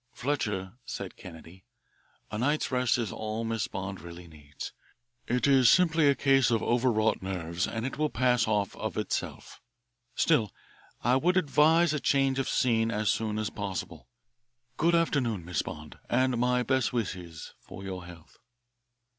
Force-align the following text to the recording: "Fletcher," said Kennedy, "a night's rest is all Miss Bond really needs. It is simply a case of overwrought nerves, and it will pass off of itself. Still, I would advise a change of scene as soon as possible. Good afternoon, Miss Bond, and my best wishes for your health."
"Fletcher," 0.13 0.73
said 0.83 1.15
Kennedy, 1.15 1.63
"a 2.31 2.39
night's 2.39 2.71
rest 2.71 2.97
is 2.97 3.11
all 3.11 3.43
Miss 3.43 3.67
Bond 3.67 4.01
really 4.01 4.27
needs. 4.27 4.73
It 5.27 5.45
is 5.45 5.69
simply 5.69 6.07
a 6.07 6.15
case 6.15 6.49
of 6.49 6.63
overwrought 6.63 7.21
nerves, 7.21 7.67
and 7.67 7.85
it 7.85 7.99
will 7.99 8.09
pass 8.09 8.47
off 8.47 8.75
of 8.77 8.97
itself. 8.97 9.61
Still, 10.15 10.51
I 11.03 11.17
would 11.17 11.37
advise 11.37 11.93
a 11.93 11.99
change 11.99 12.39
of 12.39 12.49
scene 12.49 12.89
as 12.89 13.09
soon 13.11 13.37
as 13.37 13.51
possible. 13.51 14.07
Good 14.75 14.95
afternoon, 14.95 15.45
Miss 15.45 15.61
Bond, 15.61 15.99
and 16.09 16.35
my 16.39 16.63
best 16.63 16.91
wishes 16.91 17.53
for 17.59 17.83
your 17.83 18.05
health." 18.05 18.39